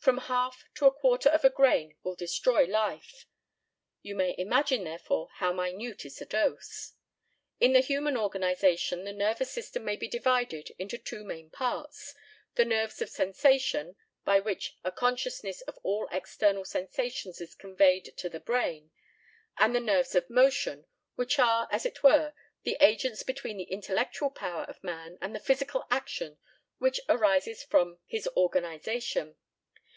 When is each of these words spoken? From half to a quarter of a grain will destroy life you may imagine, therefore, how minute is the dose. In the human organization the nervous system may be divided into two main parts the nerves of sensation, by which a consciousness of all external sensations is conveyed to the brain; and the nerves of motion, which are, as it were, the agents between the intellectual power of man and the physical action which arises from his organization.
From 0.00 0.18
half 0.18 0.64
to 0.76 0.86
a 0.86 0.90
quarter 0.90 1.28
of 1.28 1.44
a 1.44 1.50
grain 1.50 1.94
will 2.02 2.14
destroy 2.14 2.64
life 2.64 3.26
you 4.00 4.14
may 4.14 4.34
imagine, 4.38 4.84
therefore, 4.84 5.28
how 5.34 5.52
minute 5.52 6.06
is 6.06 6.16
the 6.16 6.24
dose. 6.24 6.94
In 7.60 7.74
the 7.74 7.80
human 7.80 8.16
organization 8.16 9.04
the 9.04 9.12
nervous 9.12 9.50
system 9.50 9.84
may 9.84 9.96
be 9.96 10.08
divided 10.08 10.72
into 10.78 10.96
two 10.96 11.24
main 11.24 11.50
parts 11.50 12.14
the 12.54 12.64
nerves 12.64 13.02
of 13.02 13.10
sensation, 13.10 13.96
by 14.24 14.40
which 14.40 14.78
a 14.82 14.90
consciousness 14.90 15.60
of 15.62 15.78
all 15.82 16.08
external 16.10 16.64
sensations 16.64 17.38
is 17.42 17.54
conveyed 17.54 18.06
to 18.16 18.30
the 18.30 18.40
brain; 18.40 18.90
and 19.58 19.74
the 19.76 19.80
nerves 19.80 20.14
of 20.14 20.30
motion, 20.30 20.86
which 21.16 21.38
are, 21.38 21.68
as 21.70 21.84
it 21.84 22.02
were, 22.02 22.32
the 22.62 22.78
agents 22.80 23.22
between 23.22 23.58
the 23.58 23.64
intellectual 23.70 24.30
power 24.30 24.62
of 24.62 24.82
man 24.82 25.18
and 25.20 25.34
the 25.34 25.40
physical 25.40 25.86
action 25.90 26.38
which 26.78 26.98
arises 27.10 27.62
from 27.62 27.98
his 28.06 28.26
organization. 28.38 29.36